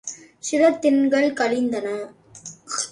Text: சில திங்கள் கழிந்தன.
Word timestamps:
சில 0.39 0.71
திங்கள் 0.71 1.33
கழிந்தன. 1.33 1.87